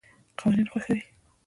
[0.37, 1.01] قوانین خوښوي.